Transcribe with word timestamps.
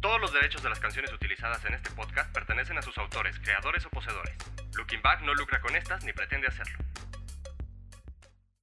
Todos 0.00 0.18
los 0.18 0.32
derechos 0.32 0.62
de 0.62 0.70
las 0.70 0.80
canciones 0.80 1.12
utilizadas 1.12 1.62
en 1.66 1.74
este 1.74 1.90
podcast 1.90 2.32
pertenecen 2.32 2.78
a 2.78 2.82
sus 2.82 2.96
autores, 2.96 3.38
creadores 3.38 3.84
o 3.84 3.90
poseedores. 3.90 4.34
Looking 4.74 5.02
Back 5.02 5.20
no 5.22 5.34
lucra 5.34 5.60
con 5.60 5.76
estas 5.76 6.02
ni 6.04 6.12
pretende 6.14 6.46
hacerlo. 6.46 6.78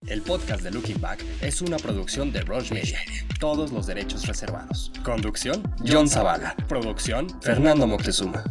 El 0.08 0.23
podcast 0.23 0.63
de 0.63 0.71
Looking 0.71 1.00
Back 1.00 1.23
es 1.42 1.62
una 1.62 1.78
producción 1.78 2.31
de 2.31 2.42
Roche 2.42 2.73
Media. 2.73 3.00
Todos 3.39 3.71
los 3.71 3.86
derechos 3.86 4.26
reservados. 4.26 4.92
Conducción, 5.04 5.62
John 5.86 6.10
Zavala. 6.10 6.55
Producción, 6.68 7.28
Fernando 7.42 7.85
Moctezuma. 7.85 8.44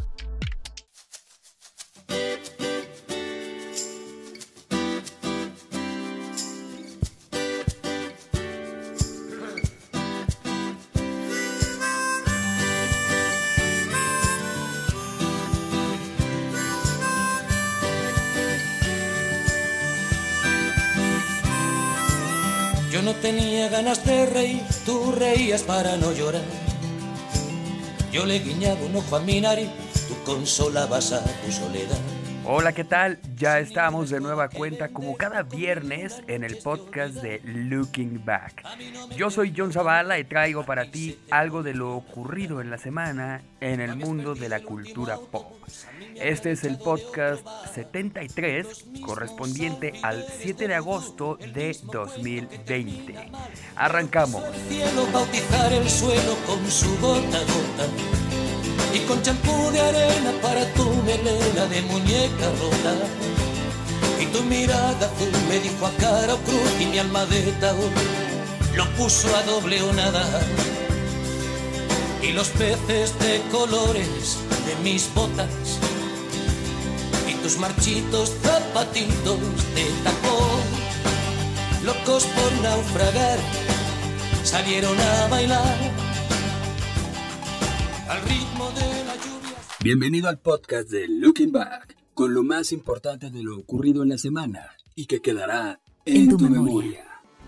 Yo 22.96 23.02
no 23.02 23.12
tenía 23.12 23.68
ganas 23.68 24.02
de 24.06 24.24
reír, 24.24 24.62
tú 24.86 25.12
reías 25.12 25.62
para 25.62 25.98
no 25.98 26.12
llorar. 26.12 26.40
Yo 28.10 28.24
le 28.24 28.38
guiñaba 28.38 28.80
un 28.86 28.96
ojo 28.96 29.16
a 29.16 29.20
mi 29.20 29.38
nariz, 29.38 29.68
tú 30.08 30.14
consolabas 30.24 31.12
a 31.12 31.22
tu 31.22 31.52
soledad. 31.52 32.15
Hola, 32.48 32.72
¿qué 32.72 32.84
tal? 32.84 33.18
Ya 33.34 33.58
estamos 33.58 34.08
de 34.08 34.20
nueva 34.20 34.48
cuenta 34.48 34.90
como 34.90 35.16
cada 35.16 35.42
viernes 35.42 36.22
en 36.28 36.44
el 36.44 36.58
podcast 36.58 37.14
de 37.16 37.40
Looking 37.42 38.24
Back. 38.24 38.62
Yo 39.16 39.30
soy 39.30 39.52
John 39.56 39.72
Zavala 39.72 40.20
y 40.20 40.24
traigo 40.24 40.64
para 40.64 40.88
ti 40.88 41.18
algo 41.32 41.64
de 41.64 41.74
lo 41.74 41.96
ocurrido 41.96 42.60
en 42.60 42.70
la 42.70 42.78
semana 42.78 43.42
en 43.60 43.80
el 43.80 43.96
mundo 43.96 44.36
de 44.36 44.48
la 44.48 44.60
cultura 44.60 45.18
pop. 45.18 45.56
Este 46.14 46.52
es 46.52 46.62
el 46.62 46.78
podcast 46.78 47.44
73 47.74 48.84
correspondiente 49.04 49.94
al 50.04 50.24
7 50.24 50.68
de 50.68 50.74
agosto 50.76 51.36
de 51.52 51.76
2020. 51.92 53.28
Arrancamos. 53.74 54.44
Cielo 54.68 55.08
bautizar 55.12 55.72
el 55.72 55.90
suelo 55.90 56.36
con 56.46 56.64
su 56.70 56.96
gota 57.00 57.40
gota. 57.40 58.15
Y 58.94 58.98
con 59.00 59.22
champú 59.22 59.70
de 59.72 59.80
arena 59.80 60.32
para 60.42 60.64
tu 60.74 60.84
melena 61.02 61.66
de 61.66 61.82
muñeca 61.82 62.46
rota. 62.60 62.94
Y 64.20 64.26
tu 64.26 64.42
mirada 64.44 65.06
azul 65.06 65.32
me 65.48 65.60
dijo 65.60 65.86
a 65.86 65.90
cara 65.92 66.34
o 66.34 66.38
cruz 66.38 66.70
y 66.80 66.86
mi 66.86 66.98
alma 66.98 67.26
de 67.26 67.52
lo 68.76 68.84
puso 68.96 69.34
a 69.34 69.42
doble 69.42 69.82
o 69.82 69.92
nada. 69.92 70.24
Y 72.22 72.32
los 72.32 72.48
peces 72.48 73.18
de 73.18 73.40
colores 73.50 74.36
de 74.66 74.74
mis 74.82 75.12
botas 75.14 75.48
y 77.28 77.34
tus 77.42 77.56
marchitos 77.58 78.32
zapatitos 78.42 79.38
de 79.74 79.84
tacón, 80.04 80.60
locos 81.84 82.24
por 82.24 82.52
naufragar, 82.62 83.38
salieron 84.44 84.98
a 85.00 85.26
bailar 85.28 85.76
al 88.08 88.20
ritmo 88.56 88.70
de 88.70 89.04
la 89.04 89.16
lluvia. 89.16 89.56
Bienvenido 89.82 90.28
al 90.28 90.38
podcast 90.38 90.88
de 90.88 91.06
Looking 91.08 91.52
Back, 91.52 91.96
con 92.14 92.32
lo 92.32 92.42
más 92.42 92.72
importante 92.72 93.30
de 93.30 93.42
lo 93.42 93.58
ocurrido 93.58 94.02
en 94.02 94.08
la 94.10 94.18
semana 94.18 94.76
y 94.94 95.06
que 95.06 95.20
quedará 95.20 95.80
en, 96.04 96.28
tu, 96.30 96.38
memoria. 96.38 97.04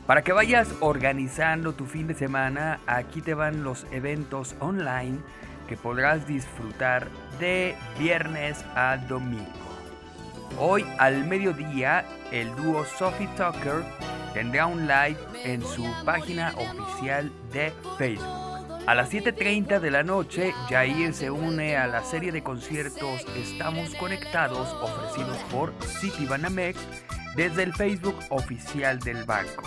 Para 0.07 0.23
que 0.23 0.33
vayas 0.33 0.69
organizando 0.81 1.73
tu 1.73 1.87
fin 1.87 2.07
de 2.07 2.15
semana, 2.15 2.81
aquí 2.87 3.23
te 3.23 3.35
van 3.35 3.65
los 3.65 3.87
eventos 3.91 4.55
online 4.61 5.19
que 5.69 5.77
podrás 5.77 6.27
disfrutar 6.27 7.09
de 7.39 7.75
viernes 7.99 8.65
a 8.75 8.99
domingo. 9.09 9.45
Hoy 10.59 10.85
al 10.99 11.27
mediodía, 11.27 12.05
el 12.33 12.55
dúo 12.57 12.85
Sophie 12.99 13.29
Tucker 13.37 13.85
tendrá 14.35 14.67
un 14.67 14.83
live 14.83 15.19
en 15.45 15.63
su 15.63 15.85
página 16.05 16.55
oficial 16.57 17.31
de 17.53 17.73
Facebook. 17.97 18.48
A 18.89 18.95
las 18.95 19.13
7.30 19.13 19.81
de 19.81 19.91
la 19.91 20.03
noche, 20.03 20.55
Jair 20.71 21.13
se 21.13 21.31
une 21.31 21.77
a 21.77 21.87
la 21.87 22.03
serie 22.03 22.33
de 22.33 22.43
conciertos 22.43 23.23
Estamos 23.37 23.95
Conectados 23.97 24.73
ofrecidos 24.81 25.37
por 25.51 25.75
Citibanamex 25.85 26.81
desde 27.37 27.65
el 27.65 27.75
Facebook 27.75 28.19
oficial 28.31 28.99
del 29.01 29.25
banco. 29.25 29.65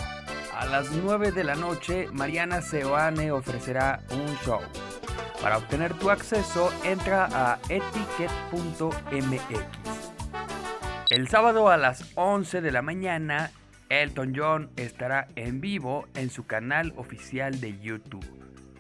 A 0.58 0.66
las 0.66 0.92
9 0.92 1.34
de 1.34 1.44
la 1.44 1.54
noche, 1.54 2.08
Mariana 2.12 2.64
Seoane 2.64 3.32
ofrecerá 3.32 4.00
un 4.10 4.36
show. 4.38 4.62
Para 5.40 5.60
obtener 5.60 5.94
tu 5.94 6.10
acceso, 6.10 6.74
entra 6.84 7.28
a 7.32 7.60
etiquet.mx. 7.70 9.60
El 11.12 11.28
sábado 11.28 11.70
a 11.70 11.78
las 11.78 12.12
11 12.16 12.62
de 12.62 12.72
la 12.72 12.82
mañana, 12.82 13.52
Elton 13.90 14.34
John 14.36 14.72
estará 14.78 15.28
en 15.36 15.62
vivo 15.62 16.08
en 16.16 16.32
su 16.32 16.48
canal 16.48 16.92
oficial 16.98 17.62
de 17.62 17.80
YouTube. 17.80 18.26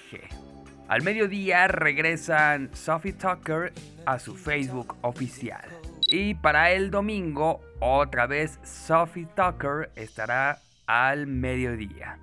Al 0.89 1.03
mediodía 1.03 1.69
regresan 1.69 2.71
Sophie 2.73 3.13
Tucker 3.13 3.75
a 4.07 4.19
su 4.19 4.35
Facebook 4.35 4.97
oficial. 5.03 5.69
Y 6.07 6.33
para 6.33 6.71
el 6.71 6.91
domingo, 6.91 7.61
otra 7.81 8.27
vez 8.27 8.59
Sophie 8.63 9.29
Tucker 9.37 9.91
estará 9.95 10.63
al 10.87 11.27
mediodía. 11.27 12.19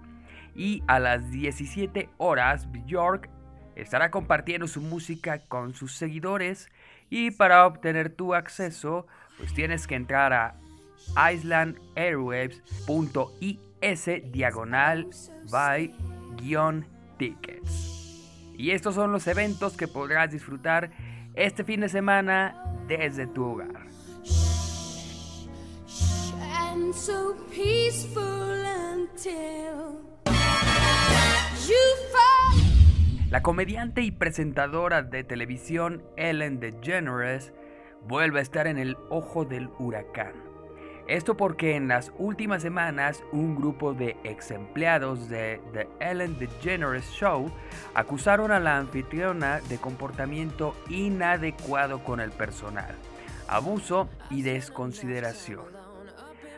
Y 0.56 0.82
a 0.88 0.98
las 0.98 1.30
17 1.30 2.10
horas, 2.18 2.68
Bjork 2.72 3.30
estará 3.76 4.12
compartiendo 4.12 4.68
su 4.68 4.82
música 4.82 5.40
con 5.48 5.74
sus 5.74 5.94
seguidores. 5.94 6.70
Y 7.10 7.32
para 7.32 7.66
obtener 7.66 8.10
tu 8.10 8.34
acceso, 8.34 9.08
pues 9.38 9.54
tienes 9.54 9.88
que 9.88 9.96
entrar 9.96 10.34
a 10.34 10.56
islandairwaves.is 11.32 14.32
diagonal 14.32 15.10
by 15.52 15.94
guion 16.38 16.86
tickets. 17.18 17.96
Y 18.58 18.72
estos 18.72 18.96
son 18.96 19.12
los 19.12 19.28
eventos 19.28 19.76
que 19.76 19.88
podrás 19.88 20.32
disfrutar 20.32 20.92
este 21.36 21.64
fin 21.64 21.82
de 21.82 21.90
semana 21.90 22.56
desde 22.88 23.28
tu 23.28 23.44
hogar. 23.44 23.86
La 33.36 33.42
comediante 33.42 34.02
y 34.02 34.12
presentadora 34.12 35.04
de 35.04 35.26
televisión 35.26 36.02
Ellen 36.16 36.62
DeGeneres 36.62 37.52
vuelve 38.08 38.40
a 38.40 38.42
estar 38.42 38.66
en 38.66 38.78
el 38.78 38.96
ojo 39.10 39.44
del 39.44 39.68
huracán. 39.78 40.32
Esto 41.10 41.36
porque 41.36 41.76
en 41.76 41.90
las 41.90 42.14
últimas 42.18 42.62
semanas 42.62 43.22
un 43.34 43.58
grupo 43.58 43.94
de 43.94 44.16
ex 44.24 44.52
empleados 44.52 45.28
de 45.28 45.60
The 45.74 45.90
Ellen 46.00 46.40
DeGeneres 46.40 47.12
Show 47.12 47.52
acusaron 47.94 48.54
a 48.54 48.62
la 48.62 48.78
anfitriona 48.78 49.60
de 49.68 49.80
comportamiento 49.80 50.74
inadecuado 50.88 52.06
con 52.06 52.22
el 52.22 52.32
personal, 52.32 52.96
abuso 53.50 54.08
y 54.30 54.44
desconsideración. 54.44 55.75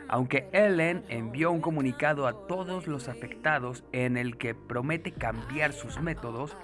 Aunque 0.09 0.47
Ellen 0.53 1.03
envió 1.09 1.51
un 1.51 1.59
comunicado 1.59 2.27
a 2.27 2.47
todos 2.47 2.87
los 2.87 3.09
afectados 3.09 3.83
en 3.91 4.15
el 4.17 4.37
que 4.37 4.55
promete 4.55 5.11
cambiar 5.11 5.73
sus 5.73 5.99
métodos, 5.99 6.55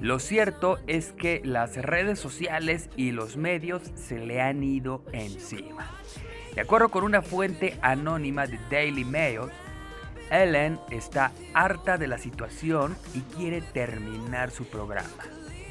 lo 0.00 0.18
cierto 0.18 0.78
es 0.86 1.12
que 1.12 1.42
las 1.44 1.76
redes 1.76 2.18
sociales 2.18 2.88
y 2.96 3.12
los 3.12 3.36
medios 3.36 3.82
se 3.94 4.18
le 4.18 4.40
han 4.40 4.62
ido 4.62 5.04
encima. 5.12 5.90
De 6.54 6.62
acuerdo 6.62 6.88
con 6.88 7.04
una 7.04 7.20
fuente 7.20 7.78
anónima 7.82 8.46
de 8.46 8.58
Daily 8.70 9.04
Mail, 9.04 9.50
Ellen 10.30 10.78
está 10.90 11.32
harta 11.52 11.98
de 11.98 12.08
la 12.08 12.18
situación 12.18 12.96
y 13.14 13.20
quiere 13.20 13.60
terminar 13.60 14.50
su 14.50 14.64
programa. 14.64 15.08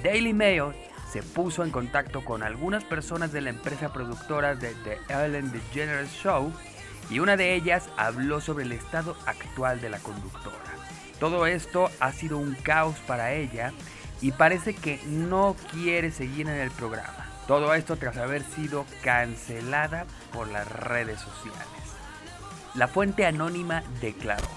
Daily 0.03 0.33
Mail 0.33 0.73
se 1.11 1.23
puso 1.23 1.63
en 1.63 1.71
contacto 1.71 2.23
con 2.23 2.43
algunas 2.43 2.83
personas 2.83 3.31
de 3.31 3.41
la 3.41 3.49
empresa 3.49 3.91
productora 3.91 4.55
de 4.55 4.73
The 4.83 4.97
Ellen 5.09 5.51
DeGeneres 5.51 6.11
Show 6.11 6.53
y 7.09 7.19
una 7.19 7.37
de 7.37 7.53
ellas 7.53 7.89
habló 7.97 8.41
sobre 8.41 8.65
el 8.65 8.71
estado 8.71 9.15
actual 9.25 9.81
de 9.81 9.89
la 9.89 9.99
conductora. 9.99 10.55
Todo 11.19 11.45
esto 11.47 11.89
ha 11.99 12.11
sido 12.11 12.37
un 12.37 12.55
caos 12.55 12.97
para 13.07 13.33
ella 13.33 13.71
y 14.21 14.31
parece 14.31 14.73
que 14.73 14.99
no 15.05 15.55
quiere 15.71 16.11
seguir 16.11 16.47
en 16.47 16.55
el 16.55 16.71
programa. 16.71 17.25
Todo 17.47 17.73
esto 17.73 17.95
tras 17.95 18.17
haber 18.17 18.43
sido 18.43 18.85
cancelada 19.03 20.05
por 20.33 20.47
las 20.47 20.67
redes 20.67 21.19
sociales. 21.19 21.67
La 22.73 22.87
fuente 22.87 23.25
anónima 23.25 23.83
declaró, 24.01 24.47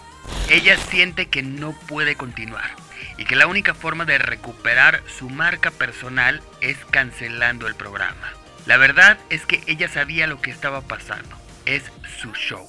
ella 0.50 0.76
siente 0.76 1.26
que 1.26 1.42
no 1.42 1.72
puede 1.86 2.16
continuar 2.16 2.70
y 3.18 3.24
que 3.24 3.36
la 3.36 3.46
única 3.46 3.74
forma 3.74 4.04
de 4.04 4.18
recuperar 4.18 5.02
su 5.06 5.28
marca 5.28 5.70
personal 5.70 6.40
es 6.60 6.78
cancelando 6.90 7.66
el 7.66 7.74
programa. 7.74 8.32
La 8.66 8.76
verdad 8.76 9.18
es 9.30 9.46
que 9.46 9.62
ella 9.66 9.88
sabía 9.88 10.26
lo 10.26 10.40
que 10.40 10.50
estaba 10.50 10.80
pasando. 10.80 11.36
Es 11.68 11.82
su 12.18 12.32
show. 12.32 12.66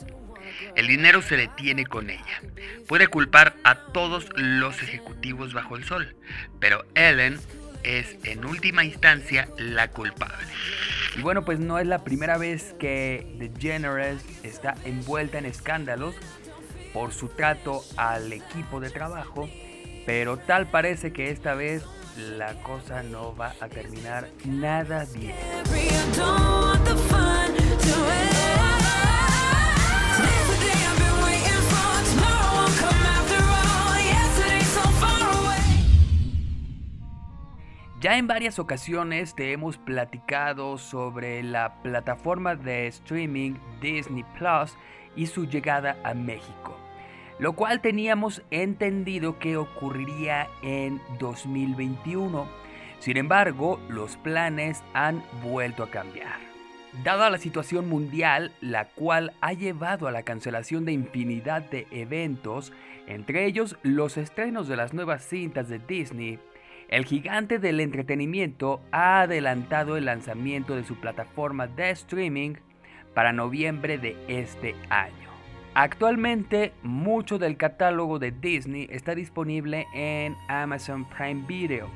El 0.75 0.87
dinero 0.87 1.21
se 1.21 1.37
detiene 1.37 1.85
con 1.85 2.09
ella. 2.09 2.41
Puede 2.85 3.07
culpar 3.07 3.55
a 3.63 3.75
todos 3.93 4.27
los 4.35 4.83
ejecutivos 4.83 5.53
bajo 5.53 5.77
el 5.77 5.85
sol, 5.85 6.17
pero 6.59 6.83
Ellen 6.95 7.39
es 7.83 8.17
en 8.25 8.43
última 8.43 8.83
instancia 8.83 9.47
la 9.57 9.89
culpable. 9.89 10.45
Y 11.17 11.21
bueno, 11.21 11.45
pues 11.45 11.59
no 11.59 11.79
es 11.79 11.87
la 11.87 12.03
primera 12.03 12.37
vez 12.37 12.75
que 12.77 13.37
The 13.39 13.51
Generous 13.57 14.21
está 14.43 14.75
envuelta 14.83 15.37
en 15.37 15.45
escándalos 15.45 16.15
por 16.91 17.13
su 17.13 17.29
trato 17.29 17.85
al 17.95 18.33
equipo 18.33 18.81
de 18.81 18.89
trabajo, 18.89 19.49
pero 20.05 20.35
tal 20.35 20.69
parece 20.69 21.13
que 21.13 21.31
esta 21.31 21.53
vez 21.53 21.85
la 22.17 22.53
cosa 22.63 23.01
no 23.03 23.33
va 23.33 23.55
a 23.61 23.69
terminar 23.69 24.27
nada 24.43 25.05
bien. 25.15 25.35
Ya 37.99 38.17
en 38.17 38.27
varias 38.27 38.59
ocasiones 38.59 39.35
te 39.35 39.51
hemos 39.51 39.77
platicado 39.77 40.77
sobre 40.77 41.43
la 41.43 41.81
plataforma 41.81 42.55
de 42.55 42.87
streaming 42.87 43.55
Disney 43.81 44.23
Plus 44.37 44.73
y 45.17 45.25
su 45.25 45.45
llegada 45.45 45.97
a 46.05 46.13
México, 46.13 46.77
lo 47.39 47.53
cual 47.57 47.81
teníamos 47.81 48.41
entendido 48.51 49.37
que 49.37 49.57
ocurriría 49.57 50.47
en 50.61 51.01
2021. 51.19 52.47
Sin 52.99 53.17
embargo, 53.17 53.81
los 53.89 54.15
planes 54.15 54.81
han 54.93 55.21
vuelto 55.43 55.83
a 55.83 55.91
cambiar. 55.91 56.39
Dada 57.03 57.29
la 57.29 57.37
situación 57.37 57.89
mundial, 57.89 58.53
la 58.61 58.85
cual 58.85 59.33
ha 59.41 59.51
llevado 59.51 60.07
a 60.07 60.11
la 60.11 60.23
cancelación 60.23 60.85
de 60.85 60.93
infinidad 60.93 61.63
de 61.69 61.85
eventos, 61.91 62.71
entre 63.07 63.45
ellos 63.45 63.75
los 63.83 64.15
estrenos 64.15 64.69
de 64.69 64.77
las 64.77 64.93
nuevas 64.93 65.25
cintas 65.25 65.67
de 65.67 65.79
Disney, 65.79 66.39
el 66.89 67.05
gigante 67.05 67.59
del 67.59 67.79
entretenimiento 67.79 68.81
ha 68.91 69.21
adelantado 69.21 69.95
el 69.95 70.05
lanzamiento 70.05 70.75
de 70.75 70.83
su 70.83 70.95
plataforma 70.95 71.67
de 71.67 71.91
streaming 71.91 72.55
para 73.13 73.31
noviembre 73.31 73.99
de 73.99 74.17
este 74.27 74.75
año. 74.89 75.29
Actualmente, 75.75 76.73
mucho 76.81 77.37
del 77.37 77.57
catálogo 77.57 78.17
de 78.17 78.31
Disney 78.31 78.87
está 78.89 79.13
disponible 79.13 79.85
en 79.93 80.35
Amazon 80.47 81.05
Prime 81.05 81.45
Video. 81.47 81.89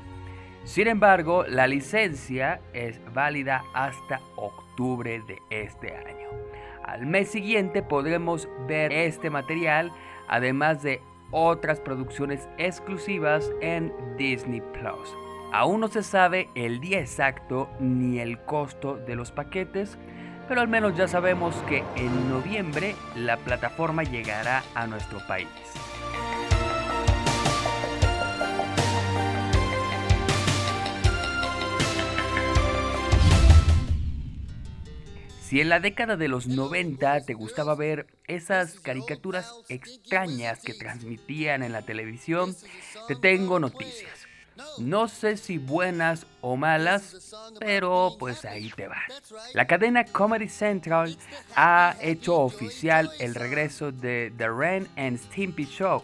Sin 0.62 0.86
embargo, 0.86 1.44
la 1.48 1.66
licencia 1.66 2.60
es 2.72 3.00
válida 3.12 3.64
hasta 3.74 4.20
octubre 4.36 5.20
de 5.26 5.38
este 5.50 5.94
año. 5.94 6.28
Al 6.84 7.06
mes 7.06 7.30
siguiente 7.30 7.82
podremos 7.82 8.48
ver 8.68 8.92
este 8.92 9.28
material, 9.28 9.90
además 10.28 10.82
de 10.82 11.00
otras 11.30 11.80
producciones 11.80 12.48
exclusivas 12.58 13.50
en 13.60 13.92
Disney 14.16 14.60
Plus. 14.60 15.14
Aún 15.52 15.80
no 15.80 15.88
se 15.88 16.02
sabe 16.02 16.48
el 16.54 16.80
día 16.80 17.00
exacto 17.00 17.68
ni 17.78 18.18
el 18.18 18.38
costo 18.40 18.96
de 18.96 19.14
los 19.14 19.30
paquetes, 19.30 19.98
pero 20.48 20.60
al 20.60 20.68
menos 20.68 20.96
ya 20.96 21.08
sabemos 21.08 21.54
que 21.68 21.84
en 21.96 22.28
noviembre 22.28 22.94
la 23.14 23.36
plataforma 23.36 24.02
llegará 24.02 24.62
a 24.74 24.86
nuestro 24.86 25.18
país. 25.26 25.48
Si 35.54 35.60
en 35.60 35.68
la 35.68 35.78
década 35.78 36.16
de 36.16 36.26
los 36.26 36.48
90 36.48 37.20
te 37.26 37.34
gustaba 37.34 37.76
ver 37.76 38.08
esas 38.26 38.80
caricaturas 38.80 39.54
extrañas 39.68 40.60
que 40.64 40.74
transmitían 40.74 41.62
en 41.62 41.70
la 41.70 41.82
televisión, 41.82 42.56
te 43.06 43.14
tengo 43.14 43.60
noticias. 43.60 44.26
No 44.80 45.06
sé 45.06 45.36
si 45.36 45.58
buenas 45.58 46.26
o 46.40 46.56
malas, 46.56 47.36
pero 47.60 48.16
pues 48.18 48.44
ahí 48.44 48.68
te 48.74 48.88
va. 48.88 49.00
La 49.52 49.68
cadena 49.68 50.02
Comedy 50.02 50.48
Central 50.48 51.16
ha 51.54 51.94
hecho 52.00 52.34
oficial 52.40 53.08
el 53.20 53.36
regreso 53.36 53.92
de 53.92 54.32
The 54.36 54.48
Ren 54.48 54.88
and 54.96 55.18
Stimpy 55.18 55.66
Show, 55.66 56.02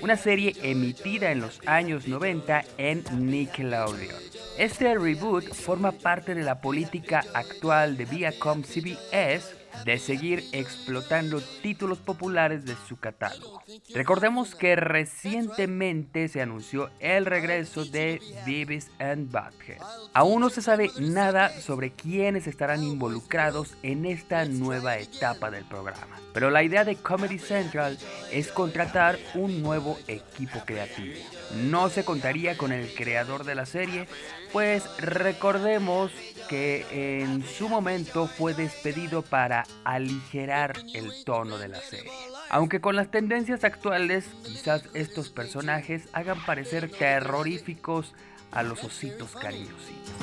una 0.00 0.16
serie 0.16 0.54
emitida 0.62 1.30
en 1.30 1.40
los 1.40 1.60
años 1.66 2.06
90 2.08 2.64
en 2.78 3.04
Nickelodeon. 3.12 4.22
Este 4.58 4.94
reboot 4.94 5.52
forma 5.52 5.92
parte 5.92 6.34
de 6.34 6.42
la 6.42 6.60
política 6.60 7.24
actual 7.34 7.96
de 7.96 8.04
Viacom 8.04 8.62
CBS 8.62 9.63
de 9.84 9.98
seguir 9.98 10.44
explotando 10.52 11.40
títulos 11.62 11.98
populares 11.98 12.64
de 12.64 12.74
su 12.88 12.96
catálogo. 12.96 13.62
Recordemos 13.94 14.54
que 14.54 14.76
recientemente 14.76 16.28
se 16.28 16.40
anunció 16.40 16.90
el 17.00 17.26
regreso 17.26 17.84
de 17.84 18.20
Beavis 18.46 18.90
and 18.98 19.30
Butthead. 19.30 19.78
Aún 20.12 20.40
no 20.40 20.50
se 20.50 20.62
sabe 20.62 20.90
nada 20.98 21.50
sobre 21.60 21.90
quiénes 21.90 22.46
estarán 22.46 22.82
involucrados 22.82 23.74
en 23.82 24.06
esta 24.06 24.44
nueva 24.44 24.98
etapa 24.98 25.50
del 25.50 25.64
programa, 25.64 26.18
pero 26.32 26.50
la 26.50 26.62
idea 26.62 26.84
de 26.84 26.96
Comedy 26.96 27.38
Central 27.38 27.98
es 28.32 28.48
contratar 28.48 29.18
un 29.34 29.62
nuevo 29.62 29.98
equipo 30.08 30.60
creativo. 30.64 31.14
No 31.54 31.88
se 31.88 32.04
contaría 32.04 32.56
con 32.56 32.72
el 32.72 32.92
creador 32.94 33.44
de 33.44 33.54
la 33.54 33.66
serie, 33.66 34.08
pues 34.52 34.84
recordemos 34.98 36.12
que 36.48 37.22
en 37.22 37.44
su 37.44 37.68
momento 37.68 38.26
fue 38.26 38.54
despedido 38.54 39.22
para 39.22 39.63
aligerar 39.84 40.74
el 40.94 41.24
tono 41.24 41.58
de 41.58 41.68
la 41.68 41.80
serie. 41.80 42.10
Aunque 42.50 42.80
con 42.80 42.96
las 42.96 43.10
tendencias 43.10 43.64
actuales, 43.64 44.26
quizás 44.44 44.84
estos 44.94 45.30
personajes 45.30 46.08
hagan 46.12 46.44
parecer 46.44 46.90
terroríficos 46.90 48.14
a 48.52 48.62
los 48.62 48.84
ositos 48.84 49.32
cariñositos. 49.32 50.14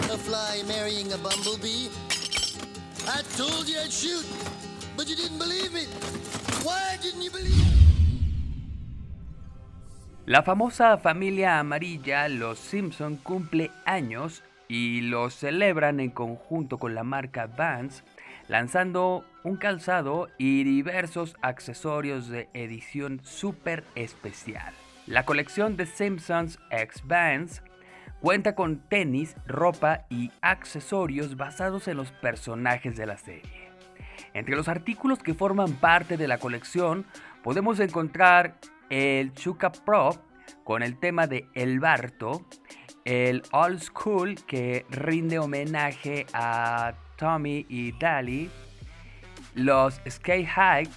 La 10.26 10.44
famosa 10.44 10.98
familia 10.98 11.60
amarilla, 11.60 12.30
los 12.30 12.60
Simpson, 12.60 13.18
cumple 13.18 13.72
años 13.86 14.44
y 14.68 15.02
lo 15.02 15.30
celebran 15.30 16.00
en 16.00 16.12
conjunto 16.12 16.78
con 16.78 16.96
la 16.96 17.04
marca 17.04 17.48
Vans, 17.48 18.04
lanzando 18.48 19.26
un 19.44 19.58
calzado 19.58 20.30
y 20.38 20.64
diversos 20.64 21.36
accesorios 21.42 22.28
de 22.28 22.50
edición 22.54 23.22
súper 23.24 23.84
especial. 23.96 24.74
La 25.08 25.26
colección 25.26 25.78
de 25.78 25.86
Simpsons 25.86 26.60
X 26.70 27.04
Vans 27.06 27.64
cuenta 28.20 28.54
con 28.54 28.80
tenis, 28.88 29.36
ropa 29.48 30.06
y 30.10 30.32
accesorios 30.42 31.38
basados 31.38 31.88
en 31.88 31.98
los 31.98 32.12
personajes 32.12 32.96
de 32.96 33.06
la 33.08 33.18
serie. 33.18 33.72
Entre 34.34 34.56
los 34.56 34.68
artículos 34.68 35.20
que 35.20 35.34
forman 35.34 35.74
parte 35.74 36.18
de 36.18 36.28
la 36.28 36.38
colección 36.38 37.06
podemos 37.44 37.80
encontrar 37.80 38.60
el 38.90 39.34
Chuka 39.34 39.72
Pro 39.72 40.12
con 40.64 40.84
el 40.84 41.00
tema 41.00 41.28
de 41.28 41.48
El 41.56 41.80
Barto, 41.80 42.46
el 43.04 43.42
Old 43.52 43.80
School 43.80 44.36
que 44.46 44.86
rinde 44.90 45.40
homenaje 45.40 46.28
a 46.34 46.94
Tommy 47.18 47.66
y 47.68 47.94
Dali, 47.94 48.50
los 49.56 50.02
Skate 50.10 50.48
High 50.48 50.90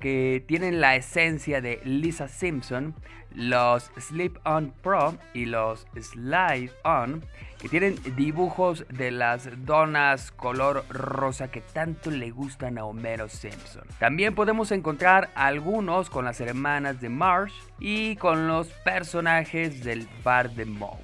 que 0.00 0.44
tienen 0.46 0.80
la 0.80 0.96
esencia 0.96 1.60
de 1.60 1.80
Lisa 1.84 2.28
Simpson, 2.28 2.94
los 3.34 3.90
Slip 3.98 4.36
On 4.44 4.72
Pro 4.82 5.16
y 5.32 5.46
los 5.46 5.86
Slide 5.98 6.70
On 6.84 7.24
que 7.58 7.68
tienen 7.70 7.96
dibujos 8.14 8.84
de 8.90 9.10
las 9.10 9.48
donas 9.64 10.30
color 10.30 10.84
rosa 10.90 11.50
que 11.50 11.62
tanto 11.62 12.10
le 12.10 12.30
gustan 12.30 12.76
a 12.76 12.84
Homero 12.84 13.28
Simpson. 13.28 13.84
También 13.98 14.34
podemos 14.34 14.70
encontrar 14.70 15.30
algunos 15.34 16.10
con 16.10 16.26
las 16.26 16.40
hermanas 16.40 17.00
de 17.00 17.08
Marsh 17.08 17.54
y 17.80 18.16
con 18.16 18.46
los 18.46 18.68
personajes 18.68 19.82
del 19.82 20.06
bar 20.22 20.50
de 20.50 20.66
Moe. 20.66 20.98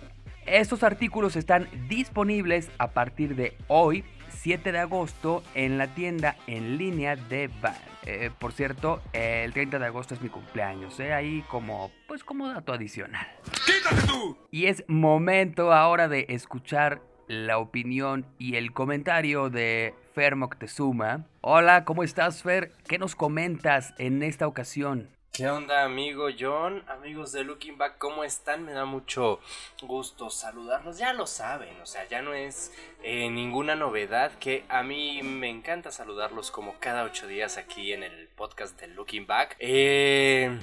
Estos 0.45 0.83
artículos 0.83 1.37
están 1.37 1.69
disponibles 1.89 2.71
a 2.79 2.89
partir 2.89 3.37
de 3.37 3.57
hoy, 3.69 4.05
7 4.31 4.73
de 4.73 4.79
agosto, 4.79 5.43
en 5.55 5.79
la 5.79 5.89
tienda 5.95 6.37
en 6.47 6.79
línea 6.79 7.17
de 7.17 7.51
Van. 7.61 7.75
Eh, 8.07 8.31
por 8.39 8.53
cierto, 8.53 9.03
el 9.13 9.53
30 9.53 9.79
de 9.79 9.87
agosto 9.87 10.15
es 10.15 10.23
mi 10.23 10.31
cumpleaños, 10.31 10.99
¿eh? 11.01 11.13
ahí 11.13 11.45
como, 11.49 11.91
pues 12.09 12.25
como 12.25 12.49
dato 12.49 12.73
adicional. 12.73 13.27
¡Quítate 13.67 14.07
tú! 14.07 14.39
Y 14.51 14.67
es 14.67 14.85
momento 14.89 15.73
ahora 15.73 16.09
de 16.09 16.27
escuchar 16.31 17.03
la 17.29 17.59
opinión 17.59 18.27
y 18.39 18.57
el 18.57 18.73
comentario 18.73 19.51
de 19.51 19.95
Fer 20.15 20.35
Moctezuma. 20.35 21.27
Hola, 21.43 21.85
¿cómo 21.85 22.03
estás 22.03 22.43
Fer? 22.43 22.73
¿Qué 22.89 22.99
nos 22.99 23.15
comentas 23.15 23.95
en 23.99 24.23
esta 24.23 24.49
ocasión? 24.49 25.09
¿Qué 25.33 25.49
onda, 25.49 25.85
amigo 25.85 26.27
John? 26.37 26.83
Amigos 26.89 27.31
de 27.31 27.45
Looking 27.45 27.79
Back, 27.79 27.99
¿cómo 27.99 28.25
están? 28.25 28.65
Me 28.65 28.73
da 28.73 28.85
mucho 28.85 29.39
gusto 29.81 30.29
saludarlos. 30.29 30.99
Ya 30.99 31.13
lo 31.13 31.29
saben, 31.29 31.81
o 31.81 31.87
sea, 31.87 32.07
ya 32.09 32.21
no 32.21 32.35
es 32.35 32.73
eh, 33.05 33.31
ninguna 33.31 33.77
novedad 33.77 34.33
que 34.41 34.65
a 34.69 34.83
mí 34.83 35.23
me 35.23 35.49
encanta 35.49 35.93
saludarlos 35.93 36.51
como 36.51 36.75
cada 36.81 37.05
ocho 37.05 37.29
días 37.29 37.59
aquí 37.59 37.93
en 37.93 38.03
el 38.03 38.27
podcast 38.27 38.79
de 38.81 38.89
Looking 38.89 39.29
Back. 39.29 39.55
Eh, 39.61 40.59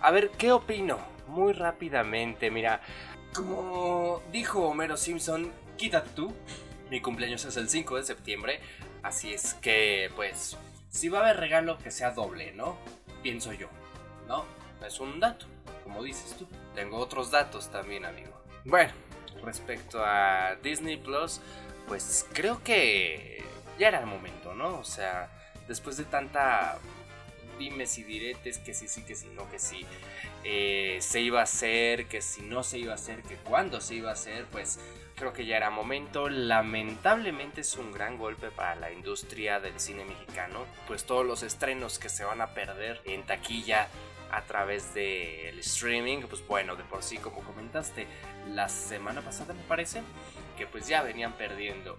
a 0.00 0.10
ver, 0.10 0.30
¿qué 0.30 0.50
opino? 0.50 0.98
Muy 1.28 1.52
rápidamente, 1.52 2.50
mira, 2.50 2.80
como 3.34 4.22
dijo 4.32 4.66
Homero 4.66 4.96
Simpson, 4.96 5.52
quítate 5.76 6.08
tú. 6.16 6.34
Mi 6.90 7.02
cumpleaños 7.02 7.44
es 7.44 7.58
el 7.58 7.68
5 7.68 7.96
de 7.96 8.02
septiembre, 8.04 8.60
así 9.02 9.34
es 9.34 9.52
que, 9.54 10.10
pues, 10.16 10.56
si 10.88 11.10
va 11.10 11.18
a 11.18 11.22
haber 11.24 11.36
regalo, 11.36 11.76
que 11.76 11.90
sea 11.90 12.12
doble, 12.12 12.52
¿no? 12.52 12.78
Pienso 13.22 13.52
yo. 13.52 13.68
No, 14.26 14.44
es 14.86 15.00
un 15.00 15.20
dato, 15.20 15.46
como 15.84 16.02
dices 16.02 16.36
tú. 16.38 16.46
Tengo 16.74 16.98
otros 16.98 17.30
datos 17.30 17.70
también, 17.70 18.04
amigo. 18.04 18.32
Bueno, 18.64 18.92
respecto 19.44 20.04
a 20.04 20.56
Disney 20.62 20.96
Plus, 20.96 21.40
pues 21.88 22.26
creo 22.32 22.62
que 22.62 23.44
ya 23.78 23.88
era 23.88 24.00
el 24.00 24.06
momento, 24.06 24.54
¿no? 24.54 24.78
O 24.78 24.84
sea, 24.84 25.30
después 25.68 25.96
de 25.96 26.04
tanta 26.04 26.78
dimes 27.58 27.96
y 27.98 28.04
diretes, 28.04 28.58
que 28.58 28.74
sí, 28.74 28.88
sí, 28.88 29.02
que 29.04 29.14
sí, 29.14 29.28
no, 29.34 29.50
que 29.50 29.58
sí, 29.58 29.86
eh, 30.44 30.98
se 31.00 31.20
iba 31.20 31.40
a 31.40 31.44
hacer, 31.44 32.06
que 32.06 32.20
si 32.20 32.42
no 32.42 32.62
se 32.62 32.78
iba 32.78 32.92
a 32.92 32.96
hacer, 32.96 33.22
que 33.22 33.36
cuándo 33.36 33.80
se 33.80 33.94
iba 33.94 34.10
a 34.10 34.12
hacer, 34.12 34.44
pues 34.52 34.78
creo 35.14 35.32
que 35.32 35.46
ya 35.46 35.56
era 35.56 35.70
momento. 35.70 36.28
Lamentablemente 36.28 37.62
es 37.62 37.76
un 37.76 37.92
gran 37.92 38.18
golpe 38.18 38.50
para 38.50 38.74
la 38.76 38.92
industria 38.92 39.60
del 39.60 39.78
cine 39.80 40.04
mexicano, 40.04 40.66
pues 40.86 41.04
todos 41.04 41.26
los 41.26 41.42
estrenos 41.42 41.98
que 41.98 42.08
se 42.08 42.24
van 42.24 42.40
a 42.40 42.54
perder 42.54 43.00
en 43.04 43.24
taquilla 43.24 43.88
a 44.30 44.42
través 44.42 44.94
del 44.94 45.58
streaming, 45.60 46.22
pues 46.28 46.46
bueno, 46.46 46.76
de 46.76 46.84
por 46.84 47.02
sí, 47.02 47.18
como 47.18 47.40
comentaste, 47.42 48.06
la 48.54 48.68
semana 48.68 49.22
pasada 49.22 49.54
me 49.54 49.62
parece, 49.62 50.02
que 50.56 50.66
pues 50.66 50.86
ya 50.88 51.02
venían 51.02 51.32
perdiendo 51.34 51.98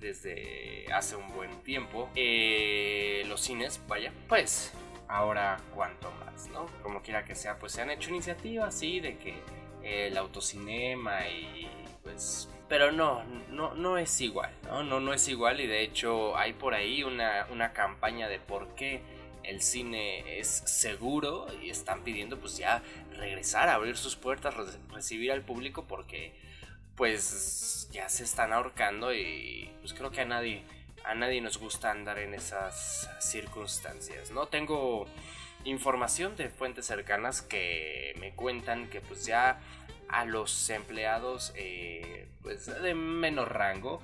desde 0.00 0.86
hace 0.92 1.16
un 1.16 1.32
buen 1.34 1.62
tiempo 1.62 2.10
eh, 2.14 3.24
los 3.26 3.40
cines, 3.40 3.80
vaya, 3.88 4.12
pues 4.28 4.72
ahora 5.08 5.58
cuanto 5.74 6.10
más, 6.12 6.48
¿no? 6.48 6.66
Como 6.82 7.02
quiera 7.02 7.24
que 7.24 7.34
sea, 7.34 7.58
pues 7.58 7.72
se 7.72 7.82
han 7.82 7.90
hecho 7.90 8.10
iniciativas, 8.10 8.74
sí, 8.74 9.00
de 9.00 9.16
que 9.18 9.34
el 9.82 10.16
autocinema 10.16 11.28
y 11.28 11.68
pues 12.02 12.48
pero 12.68 12.92
no, 12.92 13.22
no, 13.50 13.74
no 13.74 13.98
es 13.98 14.20
igual, 14.20 14.50
¿no? 14.64 14.82
¿no? 14.82 14.98
No 14.98 15.12
es 15.12 15.28
igual 15.28 15.60
y 15.60 15.66
de 15.66 15.82
hecho 15.82 16.36
hay 16.36 16.54
por 16.54 16.74
ahí 16.74 17.02
una, 17.02 17.46
una 17.50 17.72
campaña 17.72 18.26
de 18.26 18.40
por 18.40 18.74
qué 18.74 19.02
el 19.44 19.62
cine 19.62 20.38
es 20.38 20.48
seguro 20.48 21.46
y 21.62 21.70
están 21.70 22.02
pidiendo 22.02 22.38
pues 22.38 22.56
ya 22.56 22.82
regresar 23.16 23.68
a 23.68 23.74
abrir 23.74 23.96
sus 23.96 24.16
puertas, 24.16 24.54
recibir 24.92 25.32
al 25.32 25.42
público 25.42 25.84
porque 25.86 26.32
pues 26.96 27.88
ya 27.92 28.08
se 28.08 28.24
están 28.24 28.52
ahorcando 28.52 29.12
y 29.12 29.70
pues 29.80 29.94
creo 29.94 30.10
que 30.10 30.20
a 30.20 30.24
nadie 30.24 30.62
a 31.04 31.14
nadie 31.14 31.40
nos 31.40 31.58
gusta 31.58 31.90
andar 31.90 32.18
en 32.18 32.32
esas 32.32 33.10
circunstancias, 33.20 34.30
¿no? 34.30 34.46
Tengo 34.46 35.06
información 35.64 36.34
de 36.36 36.48
fuentes 36.48 36.86
cercanas 36.86 37.42
que 37.42 38.14
me 38.18 38.32
cuentan 38.34 38.88
que 38.88 39.00
pues 39.00 39.26
ya 39.26 39.60
a 40.08 40.24
los 40.24 40.70
empleados 40.70 41.52
eh, 41.56 42.26
pues 42.42 42.66
de 42.66 42.94
menor 42.94 43.52
rango 43.52 44.02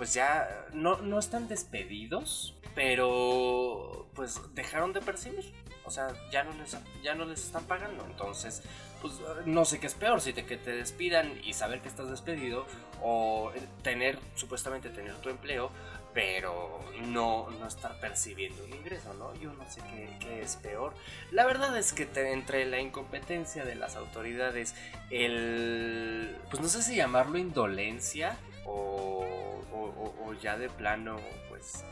pues 0.00 0.14
ya 0.14 0.66
no, 0.72 0.96
no 1.02 1.18
están 1.18 1.46
despedidos 1.46 2.54
pero 2.74 4.08
pues 4.14 4.40
dejaron 4.54 4.92
de 4.92 5.00
percibir. 5.00 5.52
O 5.84 5.90
sea, 5.90 6.08
ya 6.30 6.44
no 6.44 6.52
les, 6.52 6.76
ya 7.02 7.14
no 7.14 7.24
les 7.24 7.44
están 7.44 7.64
pagando. 7.64 8.04
Entonces, 8.06 8.62
pues 9.00 9.14
no 9.46 9.64
sé 9.64 9.80
qué 9.80 9.86
es 9.86 9.94
peor, 9.94 10.20
si 10.20 10.32
te, 10.32 10.44
que 10.44 10.56
te 10.56 10.72
despidan 10.72 11.40
y 11.44 11.54
saber 11.54 11.80
que 11.80 11.88
estás 11.88 12.10
despedido 12.10 12.66
o 13.02 13.50
tener, 13.82 14.18
supuestamente 14.34 14.90
tener 14.90 15.16
tu 15.16 15.30
empleo, 15.30 15.70
pero 16.12 16.84
no, 17.06 17.50
no 17.50 17.66
estar 17.66 17.98
percibiendo 17.98 18.64
un 18.64 18.74
ingreso, 18.74 19.14
¿no? 19.14 19.34
Yo 19.36 19.52
no 19.52 19.68
sé 19.70 19.80
qué, 20.20 20.42
es 20.42 20.56
peor. 20.56 20.94
La 21.32 21.46
verdad 21.46 21.76
es 21.76 21.92
que 21.92 22.08
entre 22.30 22.66
la 22.66 22.80
incompetencia 22.80 23.64
de 23.64 23.74
las 23.74 23.96
autoridades, 23.96 24.74
el, 25.10 26.36
pues 26.50 26.62
no 26.62 26.68
sé 26.68 26.82
si 26.82 26.94
llamarlo 26.94 27.38
indolencia 27.38 28.36
o, 28.64 29.24
o 29.72 30.32
ya 30.34 30.56
de 30.56 30.68
plano, 30.68 31.18
pues 31.48 31.84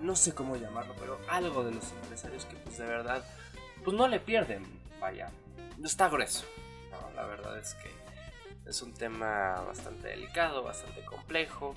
no 0.00 0.14
sé 0.14 0.34
cómo 0.34 0.56
llamarlo, 0.56 0.94
pero 0.98 1.18
algo 1.28 1.64
de 1.64 1.72
los 1.72 1.92
empresarios 1.92 2.44
que 2.44 2.56
pues 2.56 2.78
de 2.78 2.86
verdad, 2.86 3.24
pues 3.84 3.96
no 3.96 4.08
le 4.08 4.20
pierden, 4.20 4.64
vaya, 5.00 5.30
está 5.82 6.08
grueso. 6.08 6.44
La 7.14 7.26
verdad 7.26 7.58
es 7.58 7.74
que 7.74 7.90
es 8.64 8.80
un 8.80 8.94
tema 8.94 9.60
bastante 9.66 10.08
delicado, 10.08 10.62
bastante 10.62 11.04
complejo. 11.04 11.74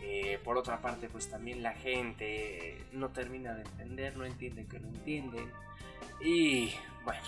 Eh, 0.00 0.40
por 0.42 0.58
otra 0.58 0.80
parte, 0.80 1.08
pues 1.08 1.30
también 1.30 1.62
la 1.62 1.72
gente 1.74 2.84
no 2.90 3.10
termina 3.10 3.54
de 3.54 3.62
entender, 3.62 4.16
no 4.16 4.24
entiende 4.24 4.66
que 4.66 4.80
no 4.80 4.88
entienden. 4.88 5.52
Y 6.20 6.74
bueno, 7.04 7.22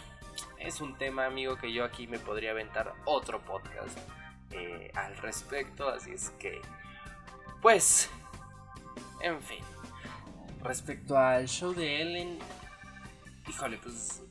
es 0.59 0.81
un 0.81 0.99
tema, 0.99 1.27
amigo, 1.27 1.57
que 1.57 1.73
yo 1.73 1.85
aquí 1.85 2.09
me 2.09 2.19
podría 2.19 2.51
aventar 2.51 2.93
otro 3.05 3.41
podcast 3.41 3.97
eh, 4.55 4.91
al 4.95 5.17
respecto. 5.19 5.89
Así 5.89 6.13
es 6.13 6.31
que, 6.39 6.61
pues, 7.61 8.11
en 9.21 9.43
fin. 9.43 9.65
Respecto 10.63 11.19
al 11.19 11.47
show 11.47 11.75
de 11.75 12.01
Ellen, 12.01 12.39
híjole, 13.49 13.79
pues. 13.79 14.23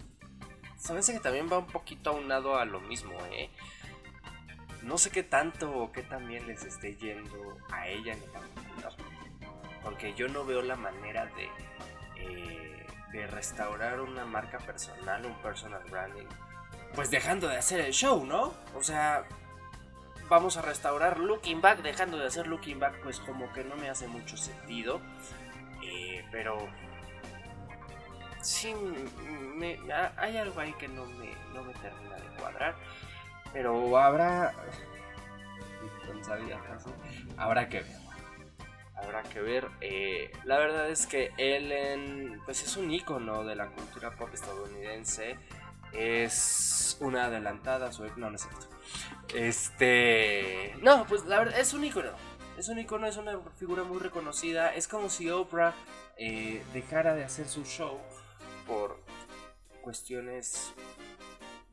Sabes 0.77 1.09
que 1.09 1.19
también 1.19 1.49
va 1.51 1.59
un 1.59 1.67
poquito 1.67 2.09
aunado 2.09 2.57
a 2.57 2.65
lo 2.65 2.81
mismo, 2.81 3.13
¿eh? 3.31 3.49
No 4.81 4.97
sé 4.97 5.11
qué 5.11 5.23
tanto 5.23 5.71
o 5.71 5.91
qué 5.93 6.03
también 6.03 6.45
les 6.45 6.65
esté 6.65 6.95
yendo 6.95 7.57
a 7.71 7.87
ella 7.87 8.13
en 8.13 8.19
particular. 8.31 8.93
Porque 9.81 10.13
yo 10.13 10.27
no 10.27 10.43
veo 10.43 10.61
la 10.61 10.75
manera 10.75 11.25
de, 11.27 11.49
eh, 12.17 12.85
de 13.13 13.27
restaurar 13.27 14.01
una 14.01 14.25
marca 14.25 14.57
personal, 14.57 15.25
un 15.25 15.35
personal 15.41 15.83
branding. 15.89 16.27
Pues 16.95 17.09
dejando 17.09 17.47
de 17.47 17.57
hacer 17.57 17.79
el 17.79 17.93
show, 17.93 18.25
¿no? 18.25 18.53
O 18.75 18.83
sea, 18.83 19.25
vamos 20.29 20.57
a 20.57 20.61
restaurar 20.61 21.19
Looking 21.19 21.61
Back 21.61 21.81
dejando 21.81 22.17
de 22.17 22.27
hacer 22.27 22.47
Looking 22.47 22.79
Back, 22.79 22.99
pues 23.03 23.19
como 23.19 23.51
que 23.53 23.63
no 23.63 23.75
me 23.75 23.89
hace 23.89 24.07
mucho 24.07 24.37
sentido. 24.37 25.01
Eh, 25.83 26.25
pero 26.31 26.67
sí, 28.41 28.73
me, 29.55 29.77
hay 30.17 30.37
algo 30.37 30.59
ahí 30.59 30.73
que 30.73 30.87
no 30.87 31.05
me, 31.05 31.29
no 31.53 31.63
me 31.63 31.73
termina 31.73 32.15
de 32.15 32.37
cuadrar. 32.37 32.75
Pero 33.51 33.97
habrá. 33.97 34.53
Habrá 37.37 37.69
que 37.69 37.81
ver. 37.81 38.03
Habrá 38.95 39.23
que 39.23 39.41
ver. 39.41 39.69
Eh, 39.81 40.31
la 40.45 40.57
verdad 40.57 40.89
es 40.89 41.05
que 41.05 41.31
Ellen, 41.37 42.41
pues 42.45 42.63
es 42.63 42.77
un 42.77 42.91
icono 42.91 43.43
de 43.43 43.55
la 43.55 43.67
cultura 43.67 44.11
pop 44.11 44.33
estadounidense. 44.33 45.37
Es 45.91 46.97
una 46.99 47.25
adelantada, 47.25 47.91
no, 48.17 48.29
no 48.29 48.35
es 48.35 48.41
cierto. 48.41 48.72
Este. 49.33 50.75
No, 50.81 51.05
pues 51.07 51.25
la 51.25 51.39
verdad 51.39 51.59
es 51.59 51.73
un 51.73 51.83
icono 51.83 52.11
es 52.57 52.69
un 52.69 52.79
icono, 52.79 53.07
es 53.07 53.17
una 53.17 53.39
figura 53.57 53.83
muy 53.83 53.99
reconocida. 53.99 54.73
Es 54.73 54.87
como 54.87 55.09
si 55.09 55.29
Oprah 55.29 55.73
eh, 56.17 56.63
dejara 56.73 57.15
de 57.15 57.23
hacer 57.23 57.47
su 57.47 57.63
show 57.63 57.99
por 58.67 58.99
cuestiones 59.81 60.73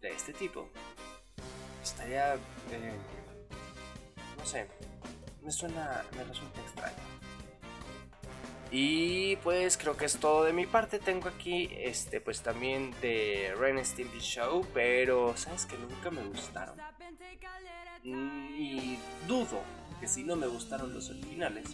de 0.00 0.11
este 0.11 0.33
tipo. 0.33 0.69
Estaría. 1.83 2.35
Eh, 2.35 2.99
no 4.38 4.47
sé. 4.47 4.69
Me 5.42 5.52
suena. 5.52 6.02
Me 6.16 6.25
resulta 6.25 6.61
extraño. 6.61 6.97
Y 8.73 9.35
pues 9.37 9.76
creo 9.76 9.97
que 9.97 10.04
es 10.04 10.19
todo 10.19 10.45
de 10.45 10.52
mi 10.52 10.66
parte. 10.66 10.99
Tengo 10.99 11.28
aquí 11.28 11.71
este 11.76 12.21
pues 12.21 12.40
también 12.40 12.95
de 13.00 13.54
Ren 13.59 13.85
Stimpy 13.85 14.21
Show, 14.21 14.64
pero 14.73 15.37
sabes 15.37 15.66
que 15.66 15.76
nunca 15.76 16.11
me 16.11 16.23
gustaron. 16.23 16.76
Y 18.02 18.99
dudo 19.26 19.62
que 20.00 20.09
si 20.09 20.25
no 20.25 20.37
me 20.37 20.47
gustaron 20.47 20.95
los 20.95 21.11
originales, 21.11 21.66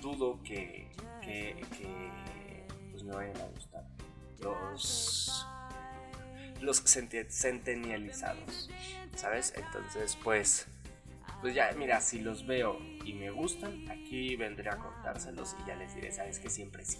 dudo 0.00 0.40
que, 0.42 0.88
que, 1.22 1.64
pues 2.90 3.04
me 3.04 3.14
vayan 3.14 3.36
a 3.36 3.46
gustar 3.46 3.84
los 4.40 5.46
los 6.60 6.82
centenializados, 6.82 8.70
¿sabes? 9.16 9.54
Entonces, 9.56 10.16
pues, 10.22 10.66
pues 11.40 11.54
ya, 11.54 11.72
mira, 11.72 12.00
si 12.02 12.20
los 12.20 12.46
veo 12.46 12.78
y 13.04 13.14
me 13.14 13.30
gustan, 13.30 13.90
aquí 13.90 14.36
vendré 14.36 14.68
a 14.68 14.76
contárselos 14.76 15.56
y 15.62 15.66
ya 15.66 15.76
les 15.76 15.94
diré, 15.94 16.12
¿sabes? 16.12 16.38
Que 16.38 16.50
siempre 16.50 16.84
sí. 16.84 16.98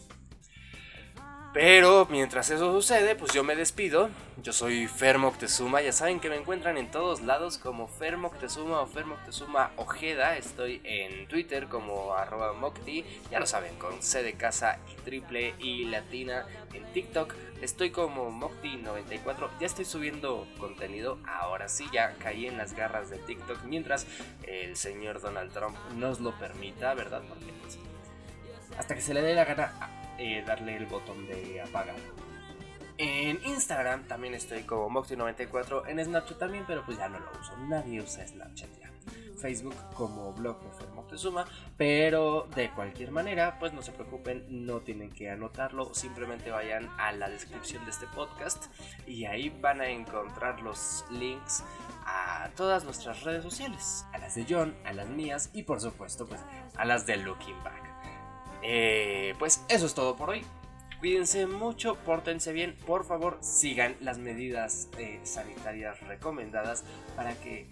Pero 1.52 2.06
mientras 2.08 2.48
eso 2.50 2.72
sucede, 2.72 3.16
pues 3.16 3.32
yo 3.32 3.42
me 3.42 3.56
despido. 3.56 4.08
Yo 4.40 4.52
soy 4.52 4.86
Fer 4.86 5.18
Moctezuma. 5.18 5.82
Ya 5.82 5.90
saben 5.90 6.20
que 6.20 6.30
me 6.30 6.36
encuentran 6.36 6.76
en 6.76 6.92
todos 6.92 7.22
lados 7.22 7.58
como 7.58 7.88
Fer 7.88 8.16
Moctezuma 8.16 8.80
o 8.80 8.86
Fer 8.86 9.04
Moctezuma 9.04 9.72
Ojeda. 9.76 10.36
Estoy 10.36 10.80
en 10.84 11.26
Twitter 11.26 11.66
como 11.66 12.14
arroba 12.14 12.52
Mocti. 12.52 13.04
Ya 13.32 13.40
lo 13.40 13.46
saben, 13.46 13.74
con 13.78 14.00
C 14.00 14.22
de 14.22 14.34
casa 14.34 14.78
y 14.92 15.00
triple 15.02 15.54
y 15.58 15.86
latina. 15.86 16.46
En 16.72 16.84
TikTok 16.92 17.34
estoy 17.60 17.90
como 17.90 18.30
Mocti94. 18.30 19.48
Ya 19.58 19.66
estoy 19.66 19.86
subiendo 19.86 20.46
contenido. 20.56 21.18
Ahora 21.26 21.68
sí, 21.68 21.84
ya 21.92 22.14
caí 22.20 22.46
en 22.46 22.58
las 22.58 22.74
garras 22.74 23.10
de 23.10 23.18
TikTok. 23.18 23.64
Mientras 23.64 24.06
el 24.44 24.76
señor 24.76 25.20
Donald 25.20 25.52
Trump 25.52 25.76
nos 25.96 26.20
lo 26.20 26.30
permita, 26.38 26.94
¿verdad? 26.94 27.22
Porque 27.28 27.52
pues, 27.60 27.76
hasta 28.78 28.94
que 28.94 29.00
se 29.00 29.14
le 29.14 29.22
dé 29.22 29.34
la 29.34 29.44
gana 29.44 29.99
eh, 30.20 30.44
darle 30.46 30.76
el 30.76 30.86
botón 30.86 31.26
de 31.26 31.62
apagar. 31.62 31.96
En 32.98 33.40
Instagram 33.46 34.06
también 34.06 34.34
estoy 34.34 34.64
como 34.64 34.90
Moxie94, 34.90 35.88
en 35.88 36.04
Snapchat 36.04 36.38
también, 36.38 36.64
pero 36.66 36.84
pues 36.84 36.98
ya 36.98 37.08
no 37.08 37.18
lo 37.18 37.30
uso, 37.40 37.56
nadie 37.56 38.02
usa 38.02 38.26
Snapchat 38.28 38.68
ya. 38.78 38.90
Facebook 39.40 39.74
como 39.94 40.34
blog 40.34 40.60
de 40.78 40.86
Moctezuma, 40.88 41.46
pero 41.78 42.46
de 42.54 42.70
cualquier 42.72 43.10
manera, 43.10 43.58
pues 43.58 43.72
no 43.72 43.80
se 43.80 43.92
preocupen, 43.92 44.44
no 44.66 44.80
tienen 44.80 45.10
que 45.10 45.30
anotarlo, 45.30 45.94
simplemente 45.94 46.50
vayan 46.50 46.90
a 46.98 47.12
la 47.12 47.30
descripción 47.30 47.82
de 47.86 47.90
este 47.90 48.06
podcast 48.08 48.66
y 49.06 49.24
ahí 49.24 49.48
van 49.48 49.80
a 49.80 49.88
encontrar 49.88 50.60
los 50.60 51.06
links 51.10 51.64
a 52.04 52.50
todas 52.54 52.84
nuestras 52.84 53.22
redes 53.22 53.42
sociales, 53.42 54.04
a 54.12 54.18
las 54.18 54.34
de 54.34 54.44
John, 54.46 54.76
a 54.84 54.92
las 54.92 55.08
mías 55.08 55.48
y 55.54 55.62
por 55.62 55.80
supuesto 55.80 56.26
pues 56.26 56.42
a 56.76 56.84
las 56.84 57.06
de 57.06 57.16
Looking 57.16 57.64
Back. 57.64 57.89
Eh, 58.62 59.34
pues 59.38 59.64
eso 59.68 59.86
es 59.86 59.94
todo 59.94 60.16
por 60.16 60.30
hoy. 60.30 60.44
Cuídense 61.00 61.46
mucho, 61.46 61.94
pórtense 61.94 62.52
bien, 62.52 62.76
por 62.86 63.06
favor 63.06 63.38
sigan 63.40 63.96
las 64.00 64.18
medidas 64.18 64.88
eh, 64.98 65.18
sanitarias 65.24 65.98
recomendadas 66.00 66.84
para 67.16 67.32
que 67.40 67.66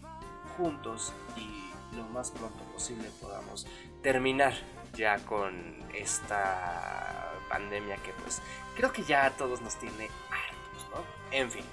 juntos 0.56 1.12
y 1.36 1.68
lo 1.94 2.04
más 2.04 2.30
pronto 2.30 2.64
posible 2.72 3.10
podamos 3.20 3.66
terminar 4.02 4.54
ya 4.94 5.18
con 5.18 5.76
esta 5.94 7.32
pandemia 7.50 7.96
que 7.96 8.12
pues 8.22 8.40
creo 8.76 8.92
que 8.92 9.02
ya 9.04 9.26
a 9.26 9.30
todos 9.30 9.60
nos 9.60 9.76
tiene 9.78 10.08
hartos, 10.30 10.88
¿no? 10.94 11.04
En 11.30 11.50
fin, 11.50 11.64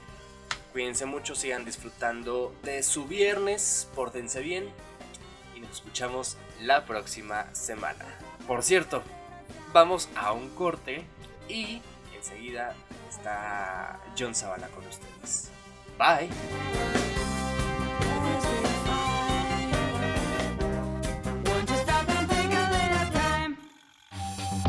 cuídense 0.73 1.05
mucho, 1.05 1.35
sigan 1.35 1.63
disfrutando 1.63 2.53
de 2.63 2.83
su 2.83 3.05
viernes, 3.05 3.89
pórtense 3.95 4.41
bien 4.41 4.69
y 5.55 5.61
nos 5.61 5.71
escuchamos 5.71 6.37
la 6.59 6.85
próxima 6.85 7.53
semana. 7.55 8.05
Por 8.47 8.63
cierto, 8.63 9.03
vamos 9.73 10.09
a 10.15 10.31
un 10.31 10.49
corte 10.49 11.05
y 11.49 11.81
enseguida 12.15 12.73
está 13.09 13.99
John 14.17 14.35
Zavala 14.35 14.67
con 14.67 14.85
ustedes. 14.85 15.51
Bye. 15.97 16.29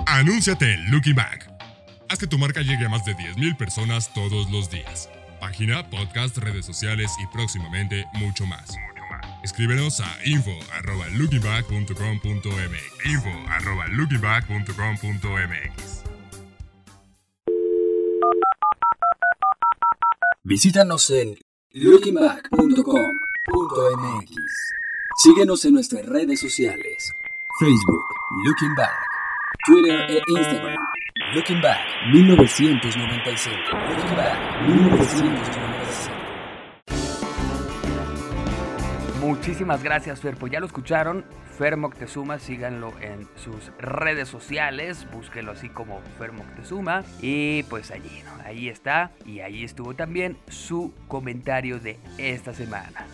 Anúnciate 0.06 0.73
en 0.73 0.90
Looking 0.90 1.14
Back. 1.14 1.50
Haz 2.09 2.18
que 2.18 2.26
tu 2.26 2.38
marca 2.38 2.62
llegue 2.62 2.87
a 2.87 2.88
más 2.88 3.04
de 3.04 3.14
10.000 3.14 3.56
personas 3.56 4.14
todos 4.14 4.50
los 4.50 4.71
días. 4.71 5.11
Página, 5.40 5.90
podcast, 5.90 6.38
redes 6.38 6.64
sociales 6.64 7.12
y 7.23 7.26
próximamente 7.26 8.06
mucho 8.14 8.47
más. 8.47 8.76
Escríbenos 9.47 10.00
a 10.00 10.19
info 10.25 10.50
arroba 10.73 11.07
lookingback.com.mx 11.11 13.05
info 13.05 13.29
arroba 13.49 13.87
lookingback.com.mx 13.87 16.03
Visítanos 20.43 21.09
en 21.11 21.38
lookingback.com.mx 21.75 24.35
Síguenos 25.23 25.65
en 25.65 25.75
nuestras 25.75 26.05
redes 26.07 26.41
sociales. 26.41 27.12
Facebook 27.61 28.03
Looking 28.47 28.75
Back 28.75 28.99
Twitter 29.65 30.11
e 30.11 30.21
Instagram 30.26 30.76
Looking 31.37 31.61
Back 31.61 31.87
1995 32.12 33.57
Looking 33.91 34.17
Back 34.17 34.41
1995 34.67 35.75
Muchísimas 39.26 39.83
gracias, 39.83 40.21
Fer. 40.21 40.37
Pues 40.37 40.52
ya 40.52 40.61
lo 40.61 40.66
escucharon. 40.66 41.25
Fer 41.59 41.76
Moctezuma, 41.76 42.38
síganlo 42.38 42.92
en 43.00 43.26
sus 43.35 43.73
redes 43.76 44.28
sociales. 44.28 45.04
Búsquenlo 45.11 45.50
así 45.50 45.68
como 45.68 46.00
Fer 46.16 46.30
Moctezuma. 46.30 47.02
Y 47.21 47.64
pues 47.64 47.90
allí, 47.90 48.23
¿no? 48.25 48.36
Está. 48.47 49.10
Y 49.25 49.41
ahí 49.41 49.65
estuvo 49.65 49.95
también 49.95 50.36
su 50.49 50.95
comentario 51.08 51.80
de 51.80 51.99
esta 52.19 52.54
semana. 52.54 53.06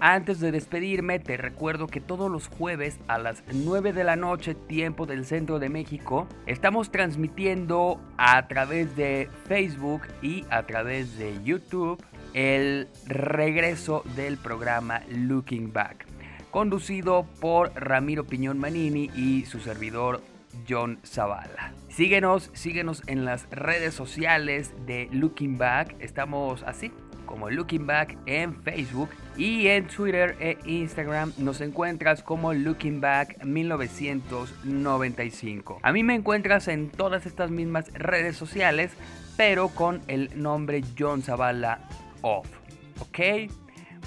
Antes 0.00 0.40
de 0.40 0.50
despedirme, 0.50 1.20
te 1.20 1.36
recuerdo 1.36 1.86
que 1.86 2.00
todos 2.00 2.28
los 2.28 2.48
jueves 2.48 2.98
a 3.06 3.18
las 3.18 3.44
9 3.52 3.92
de 3.92 4.02
la 4.02 4.16
noche, 4.16 4.56
tiempo 4.56 5.06
del 5.06 5.24
centro 5.24 5.60
de 5.60 5.68
México, 5.68 6.26
estamos 6.46 6.90
transmitiendo 6.90 8.00
a 8.16 8.48
través 8.48 8.96
de 8.96 9.30
Facebook 9.46 10.02
y 10.20 10.44
a 10.50 10.64
través 10.64 11.16
de 11.18 11.40
YouTube 11.44 12.04
el 12.34 12.88
regreso 13.06 14.02
del 14.16 14.38
programa 14.38 15.02
Looking 15.08 15.72
Back, 15.72 16.06
conducido 16.50 17.26
por 17.40 17.72
Ramiro 17.74 18.24
Piñón 18.24 18.58
Manini 18.58 19.10
y 19.14 19.44
su 19.46 19.60
servidor 19.60 20.22
John 20.68 20.98
Zavala. 21.04 21.72
Síguenos, 21.88 22.50
síguenos 22.52 23.02
en 23.06 23.24
las 23.24 23.48
redes 23.50 23.94
sociales 23.94 24.72
de 24.86 25.08
Looking 25.12 25.58
Back. 25.58 25.96
Estamos 26.00 26.62
así 26.62 26.92
como 27.32 27.50
Looking 27.50 27.86
Back 27.86 28.18
en 28.26 28.62
Facebook 28.62 29.08
y 29.38 29.68
en 29.68 29.86
Twitter 29.86 30.36
e 30.38 30.58
Instagram 30.66 31.32
nos 31.38 31.62
encuentras 31.62 32.22
como 32.22 32.52
Looking 32.52 33.00
Back 33.00 33.42
1995. 33.44 35.80
A 35.82 35.92
mí 35.92 36.02
me 36.02 36.14
encuentras 36.14 36.68
en 36.68 36.90
todas 36.90 37.24
estas 37.24 37.50
mismas 37.50 37.90
redes 37.94 38.36
sociales, 38.36 38.92
pero 39.38 39.68
con 39.68 40.02
el 40.08 40.42
nombre 40.42 40.82
John 40.98 41.22
Zavala 41.22 41.78
¿Ok? 42.22 43.18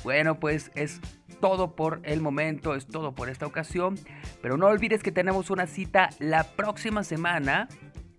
Bueno, 0.03 0.39
pues 0.39 0.71
es 0.75 0.99
todo 1.39 1.75
por 1.75 2.01
el 2.03 2.21
momento, 2.21 2.75
es 2.75 2.87
todo 2.87 3.13
por 3.13 3.29
esta 3.29 3.45
ocasión. 3.45 3.95
Pero 4.41 4.57
no 4.57 4.67
olvides 4.67 5.03
que 5.03 5.11
tenemos 5.11 5.49
una 5.49 5.67
cita 5.67 6.09
la 6.19 6.43
próxima 6.43 7.03
semana, 7.03 7.67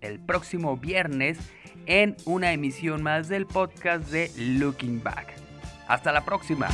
el 0.01 0.19
próximo 0.19 0.77
viernes, 0.77 1.37
en 1.85 2.15
una 2.25 2.51
emisión 2.53 3.03
más 3.03 3.29
del 3.29 3.45
podcast 3.45 4.09
de 4.11 4.31
Looking 4.37 5.01
Back. 5.03 5.33
Hasta 5.87 6.11
la 6.11 6.25
próxima. 6.25 6.67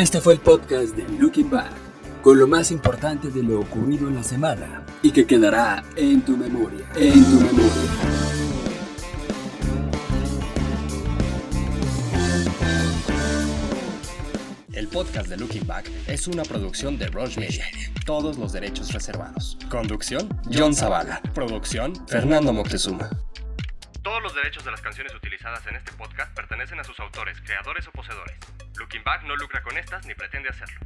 Este 0.00 0.18
fue 0.22 0.32
el 0.32 0.40
podcast 0.40 0.96
de 0.96 1.06
Looking 1.18 1.50
Back, 1.50 1.70
con 2.22 2.38
lo 2.38 2.46
más 2.46 2.70
importante 2.70 3.28
de 3.28 3.42
lo 3.42 3.60
ocurrido 3.60 4.08
en 4.08 4.14
la 4.14 4.22
semana 4.22 4.82
y 5.02 5.10
que 5.10 5.26
quedará 5.26 5.84
en 5.94 6.22
tu 6.22 6.38
memoria, 6.38 6.86
en 6.96 7.22
tu 7.22 7.32
memoria. 7.32 7.70
El 14.72 14.88
podcast 14.88 15.28
de 15.28 15.36
Looking 15.36 15.66
Back 15.66 15.90
es 16.06 16.26
una 16.26 16.44
producción 16.44 16.96
de 16.96 17.08
Roche 17.08 17.38
Media. 17.38 17.66
Todos 18.06 18.38
los 18.38 18.54
derechos 18.54 18.94
reservados. 18.94 19.58
Conducción, 19.68 20.30
John 20.50 20.74
Zavala. 20.74 21.20
Producción, 21.34 21.92
Fernando 22.08 22.54
Moctezuma. 22.54 23.10
Todos 24.10 24.24
los 24.24 24.34
derechos 24.34 24.64
de 24.64 24.72
las 24.72 24.80
canciones 24.80 25.14
utilizadas 25.14 25.64
en 25.68 25.76
este 25.76 25.92
podcast 25.92 26.34
pertenecen 26.34 26.80
a 26.80 26.82
sus 26.82 26.98
autores, 26.98 27.40
creadores 27.42 27.86
o 27.86 27.92
poseedores. 27.92 28.40
Looking 28.76 29.04
Back 29.04 29.22
no 29.22 29.36
lucra 29.36 29.62
con 29.62 29.78
estas 29.78 30.04
ni 30.04 30.14
pretende 30.14 30.48
hacerlo. 30.48 30.80